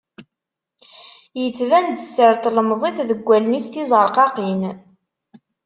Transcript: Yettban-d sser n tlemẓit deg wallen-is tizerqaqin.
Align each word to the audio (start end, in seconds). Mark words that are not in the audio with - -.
Yettban-d 1.41 1.97
sser 2.01 2.31
n 2.37 2.41
tlemẓit 2.43 2.97
deg 3.09 3.19
wallen-is 3.27 3.65
tizerqaqin. 3.67 4.61